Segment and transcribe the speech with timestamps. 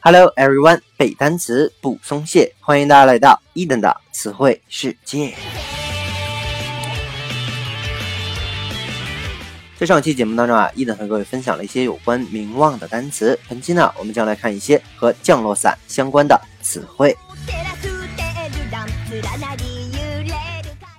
[0.00, 5.32] Hello everyone，背单词不松懈，欢迎大家来到伊登的词汇世界。
[9.78, 13.38] 在上期节目当中啊，伊登和各位分享了一些有关名望的单词。
[13.48, 17.16] 本期呢，我们将来看一些和降落伞相关的词汇。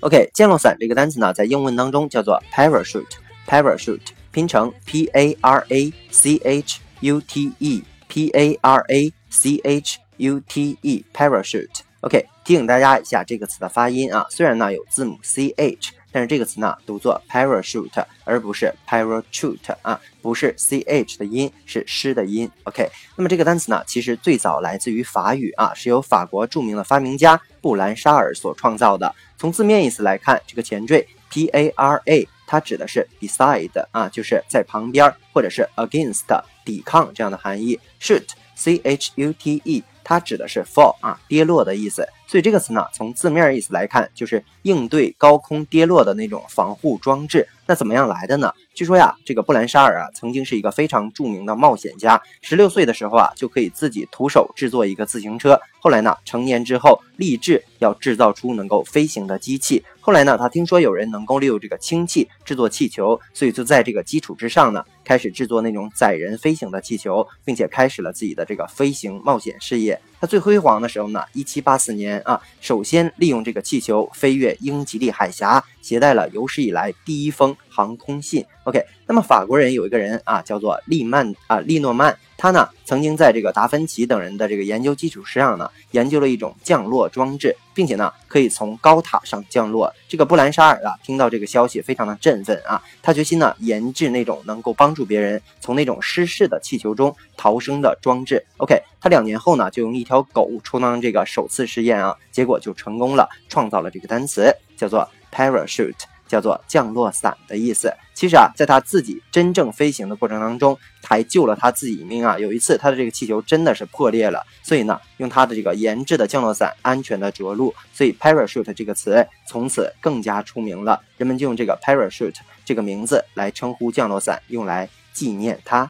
[0.00, 4.00] OK，降落伞这个单词呢，在英文当中叫做 parachute，parachute
[4.32, 7.84] 拼成 P A R A C H U T E。
[8.08, 11.80] P A R A C H U T E，parachute。
[12.00, 22.50] OK，提醒大家一下这个词的发音啊，虽然呢有字母 C H，但是这个词呢读作 parachute，而不是 parachute 啊，不是 C H 的音，是诗的音。
[22.64, 22.86] OK，
[23.16, 29.14] 那么这个单词呢，其实最早来自于法语啊，是由法国著名的发明家布兰沙尔所创造的。
[29.38, 36.42] 从字面意思来看，这个前缀 P A R A，它指的是 beside 啊，就是在旁边，或者是 against。
[36.66, 42.06] 抵抗这样的含义 Shoot，c h u t e，它指的是 fall 啊，跌落的意思。
[42.32, 47.46] 所以这个词呢，从字面意思来看，就是应对高空跌落的那种防护装置。
[47.66, 48.50] 那怎么样来的呢？
[48.72, 52.18] 据说呀，这个布兰沙尔啊，曾经是一个非常著名的冒险家。
[52.40, 55.60] 十六岁的时候啊，就可以自己徒手制作一个自行车。
[55.78, 59.84] 后来呢，成年之后立志要制造出能够飞行的机器。
[60.00, 70.00] 后来呢，他听说有人能够利用这个氢气制作气球，所以就在这个基础之上呢，开始制作那种载人飞行的气球，并且开始了自己的这个飞行冒险事业。
[70.22, 78.42] 他最辉煌的时候呢，一七八四年啊，首先利用这个气球飞越英吉利海峡，携带了有史以来第一封航空信。
[78.64, 89.92] OK，那么法国人有一个人啊，叫做利曼啊利诺曼，他呢曾经在这个达芬奇等人的这个研究基础之上呢，研究了一种降落装置，并且呢可以从高塔上降落。
[90.08, 98.46] 这个布兰沙尔啊，听到这个消息非常的振奋啊，他决心呢研制那种能够帮助别人从那种失事的气球中逃生的装置。
[98.58, 106.04] OK，他两年后呢就用一条狗充当这个首次试验啊，结果就成功了，创造了这个单词叫做 parachute。
[106.28, 107.92] 叫做降落伞的意思。
[108.14, 112.38] 其实啊，在他自己真正飞行的过程当中，还救了他自己一命啊。
[112.38, 120.98] 有一次，他的这个气球真的是破裂了，所以呢，用他的这个研制的降落伞安全的着陆，所以 parachute 这个词从此更加出名了。
[121.18, 125.86] 人们就用这个 parachute 这个名字来称呼降落伞，用来纪念他。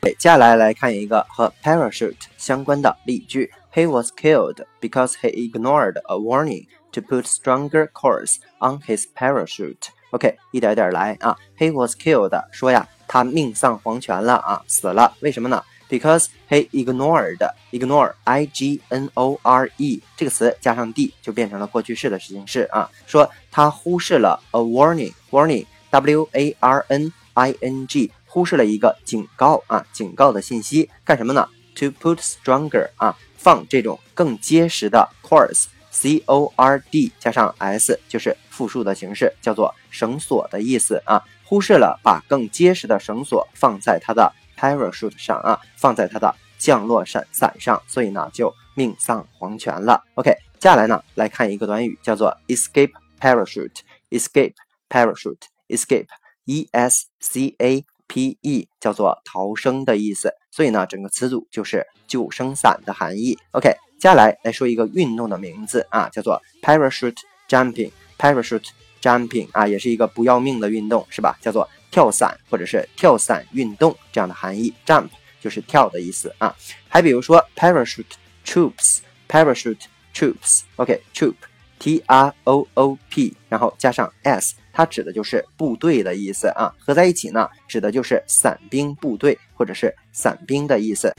[0.00, 6.66] 接下来来看一个和 parachute 相关的例句：He was killed because he ignored a warning.
[6.92, 9.88] To put stronger course on his parachute.
[10.10, 11.36] OK，一点点来啊。
[11.58, 15.16] He was killed，说呀，他命丧黄泉了啊，死了。
[15.20, 22.90] 为什么呢？Because he ignored，ignore，I G N O R E 这个词加上 d 就变成了过去式的形式啊。
[23.06, 30.90] 说他忽视了 a warning，warning，W A R N I N G，忽视了一个警告啊，警告的信息。
[31.04, 35.64] 干什么呢？To put stronger 啊，放这种更结实的 course。
[35.92, 41.22] C o r d 加上 s 就是复数的形式，叫做绳索的意思啊。
[41.44, 50.02] 忽视了把更结实的绳索放在它的 parachute 上啊，放在它的降落伞伞上，所以呢就命丧黄泉了。
[50.14, 53.80] OK，接下来呢来看一个短语，叫做 escape parachute。
[54.10, 54.54] escape
[54.88, 60.32] parachute，escape，e s c a p e，叫做逃生的意思。
[60.50, 63.36] 所以呢整个词组就是救生伞的含义。
[63.52, 63.74] OK。
[64.02, 67.18] 接下来来说一个运动的名字啊，叫做 parachute
[67.48, 67.88] jumping。
[68.18, 68.70] parachute
[69.00, 71.38] jumping 啊，也是一个不要命的运动，是吧？
[71.40, 74.74] 叫做跳伞或者是跳伞运动这样的含义。
[74.84, 75.08] jump
[75.40, 76.52] 就是跳的意思啊。
[76.88, 78.04] 还比如说 parachute
[78.44, 80.62] troops，parachute troops。
[80.74, 86.74] OK，troop，T R O O P，然后加上 s，它指的就是部队的意思啊。
[86.80, 91.14] 合在一起呢，指的就是伞兵部队或者是伞兵的意思。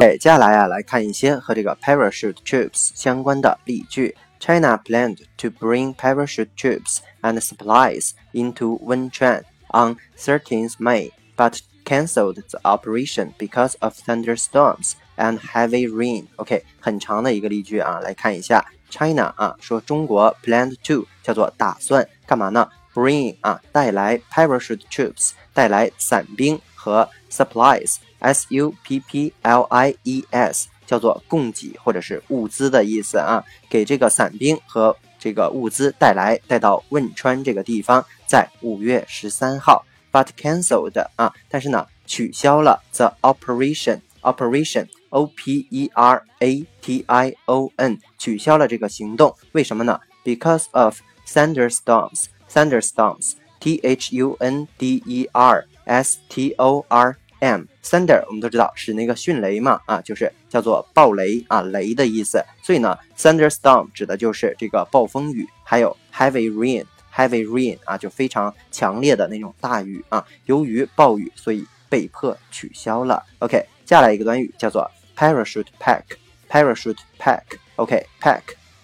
[0.00, 4.16] 接下来啊，来看一些和这个 parachute troops 相关的例句。
[4.38, 12.60] China planned to bring parachute troops and supplies into Wenchuan on 13th May, but cancelled the
[12.62, 16.26] operation because of thunderstorms and heavy rain.
[16.36, 18.64] OK，很长的一个例句啊，来看一下。
[18.90, 22.68] China 啊，说中国 planned to 叫做打算干嘛呢？
[22.94, 42.82] Bring 啊，带来 parachute troops，带来伞兵 和 supplies。S U P P L I E S 叫做供给或者是物资的意思啊，给这个伞兵和这个物资带来带到汶川这个地方，在五月十三号，but cancelled 啊，但是呢取消了
[42.94, 50.00] the operation operation O P E R A T I O N 取消了这个行动，为什么呢？
[50.24, 57.63] Because of thunderstorms thunderstorms T H U N D E R S T O R M
[57.83, 62.41] thunder 我们都知道是那个迅雷嘛啊，就是叫做暴雷啊雷的意思。
[62.63, 70.25] 所以呢，thunderstorm 指的就是这个暴风雨，还有 heavy rain heavy rain 啊就非常强烈的那种大雨啊。
[70.45, 73.21] 由于暴雨，所以被迫取消了。
[73.39, 76.03] OK，接下来一个短语叫做 parachute pack
[76.49, 77.41] parachute pack
[77.75, 78.41] OK pack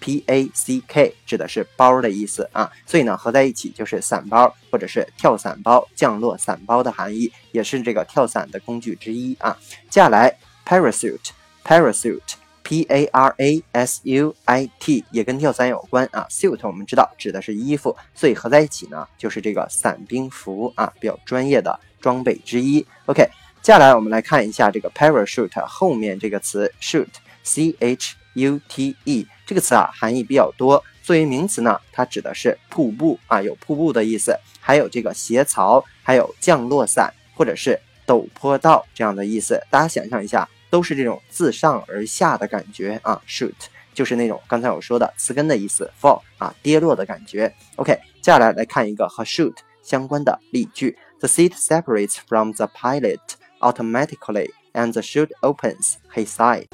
[0.08, 9.54] P A C K 指的是包的意思啊，所以呢合在一起就是伞包或者是跳伞包、降落伞包的含义，也是这个跳伞的工具之一啊。
[9.90, 10.34] 接下来
[10.66, 11.28] parachute
[11.62, 12.22] parachute
[12.62, 16.26] P A R A S U I T 也跟跳伞有关啊。
[16.30, 22.82] suit 我们知道指的是衣服，所以合在一起呢就是这个伞兵服啊，比较专业的装备之一。
[23.04, 23.28] OK，
[23.60, 27.08] 接下来我们来看一下这个 parachute 后面这个词 shoot
[27.42, 29.26] C H U T E。
[29.48, 30.84] 这个词啊，含义比较多。
[31.02, 39.58] 作为名词呢，它指的是瀑布啊，有瀑布的意思，还有这个斜槽，还有降落伞或者是陡坡道这样的意思。
[39.70, 43.18] 大家想象一下，都是这种自上而下的感觉啊。
[43.26, 43.54] Shoot
[43.94, 47.50] 就是那种刚才我说的词根的意思，fall 啊，跌落的感觉。
[47.76, 53.20] OK，接下来来看一个和 shoot 相关的例句：The seat separates from the pilot
[53.60, 55.94] automatically, and the shoot opens.
[56.14, 56.66] He sighed.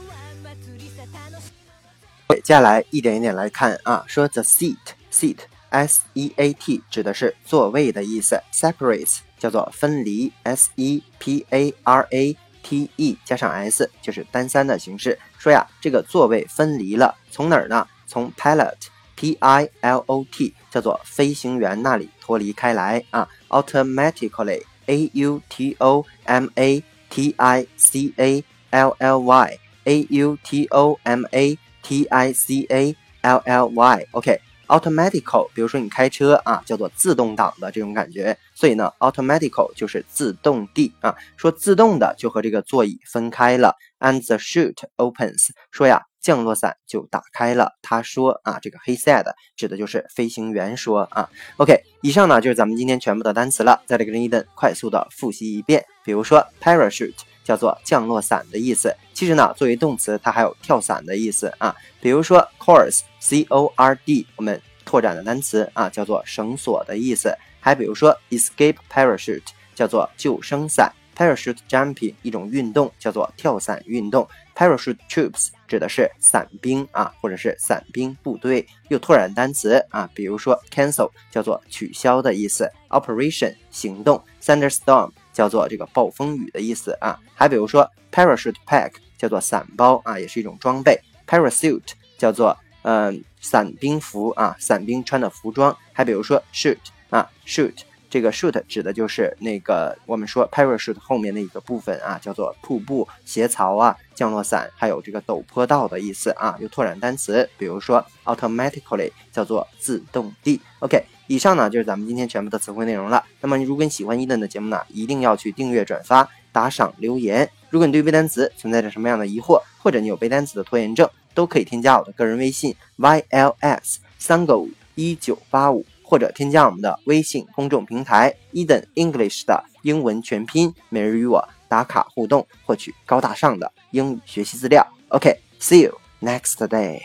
[2.29, 4.77] 接下来一点一点来看啊，说 the seat
[5.13, 5.39] seat
[5.71, 13.91] s e a t 指的是座位的意思，separates 叫做分离，s e p a r a t e 加上 s
[14.01, 15.19] 就是单三的形式。
[15.39, 17.87] 说呀，这个座位分离了，从哪儿呢？
[18.07, 18.75] 从 pilot
[19.17, 28.15] p i l o t 叫做飞行员那里脱离开来啊，automatically a u t o m a t i c
[28.17, 33.37] a l l y a u t o m a T I C A L
[33.45, 41.15] L Y，OK，automatical，比如说你开车啊，叫做自动挡的这种感觉，所以呢，automatical 就是自动地啊。
[41.37, 47.73] 说自动的就和这个座椅分开了，and the chute opens，说呀，降落伞就打开了。
[47.83, 49.25] 他说啊，这个 he said
[49.57, 51.29] 指的就是飞行员说啊。
[51.59, 57.13] OK，以上呢就是咱们今天全部的单词了，在这个跟伊登快速的复习一遍，比如说 parachute。
[57.45, 58.93] 叫做降落伞的意思。
[59.13, 61.77] 其实呢，作为动词，它还有跳伞的意思啊。
[62.01, 67.33] 比如说 cord，c o r d，我们拓展的单词啊，叫做绳索的意思。
[67.61, 69.43] 还比如说 escape parachute，
[69.75, 70.93] 叫做救生伞。
[71.17, 74.29] parachute jumping，一种运动，叫做跳伞运动。
[74.57, 78.67] parachute troops 指的是伞兵啊，或者是伞兵部队。
[78.89, 82.69] 又拓展单词啊，比如说 cancel，叫做取消的意思。
[82.89, 84.21] operation 行动。
[84.43, 85.13] thunderstorm。
[85.35, 90.99] 叫做这个暴风雨的意思啊，还比如说 parachute pack 叫做伞包啊，也是一种装备。
[91.27, 95.77] parachute 叫做嗯伞兵服啊，伞兵穿的服装。
[95.93, 96.79] 还比如说 shoot
[97.11, 97.75] 啊，shoot
[98.09, 106.57] 这个 shoot 指的就是那个我们说 parachute 后面的一个部分啊，叫做瀑布、斜槽啊、降落伞，还有这个陡坡道的意思啊。
[106.61, 110.61] 又拓展单词，比如说 automatically 叫做自动地。
[110.79, 111.05] OK。
[111.27, 113.25] 以上呢就是咱们今天全部的词汇内容了。
[113.41, 117.49] 那么，如果你喜欢伊顿的节目呢，一定要去订阅、转发、打赏、留言。
[117.71, 134.87] 如果你对背单词存在着什么样的疑惑，或者你有背单词的拖延症，都可以添加我的个人微信 yls 三个五一九八五，或者添加我们的微信公众平台伊顿 English 的英文全拼，每日与我打卡互动，获取高大上的英语学习资料。
[135.09, 137.01] OK，see you next day。